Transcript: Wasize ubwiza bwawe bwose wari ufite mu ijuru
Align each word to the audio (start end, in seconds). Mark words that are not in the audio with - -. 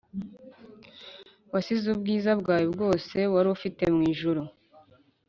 Wasize 1.53 1.85
ubwiza 1.95 2.31
bwawe 2.41 2.67
bwose 2.73 3.17
wari 3.33 3.49
ufite 3.55 3.83
mu 3.95 4.01
ijuru 4.11 4.41